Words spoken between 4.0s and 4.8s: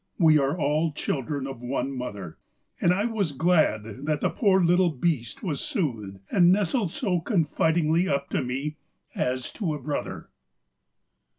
that the poor